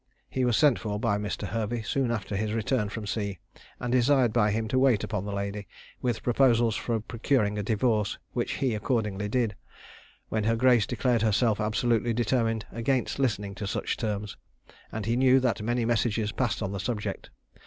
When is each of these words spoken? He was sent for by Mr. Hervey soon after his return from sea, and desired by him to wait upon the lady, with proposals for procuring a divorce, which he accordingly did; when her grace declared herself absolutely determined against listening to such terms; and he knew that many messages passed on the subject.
He 0.31 0.45
was 0.45 0.57
sent 0.57 0.79
for 0.79 0.99
by 0.99 1.19
Mr. 1.19 1.47
Hervey 1.49 1.83
soon 1.83 2.09
after 2.09 2.35
his 2.35 2.53
return 2.53 2.89
from 2.89 3.05
sea, 3.05 3.37
and 3.79 3.91
desired 3.91 4.33
by 4.33 4.49
him 4.49 4.67
to 4.69 4.79
wait 4.79 5.03
upon 5.03 5.25
the 5.25 5.31
lady, 5.31 5.67
with 6.01 6.23
proposals 6.23 6.75
for 6.75 6.99
procuring 6.99 7.59
a 7.59 7.61
divorce, 7.61 8.17
which 8.33 8.53
he 8.53 8.73
accordingly 8.73 9.29
did; 9.29 9.55
when 10.29 10.45
her 10.45 10.55
grace 10.55 10.87
declared 10.87 11.21
herself 11.21 11.61
absolutely 11.61 12.13
determined 12.13 12.65
against 12.71 13.19
listening 13.19 13.53
to 13.53 13.67
such 13.67 13.95
terms; 13.95 14.37
and 14.91 15.05
he 15.05 15.15
knew 15.15 15.39
that 15.39 15.61
many 15.61 15.85
messages 15.85 16.31
passed 16.31 16.63
on 16.63 16.71
the 16.71 16.79
subject. 16.79 17.29